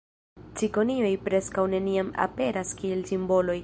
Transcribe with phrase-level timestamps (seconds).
[0.61, 3.59] Cikonioj preskaŭ neniam aperas kiel simboloj.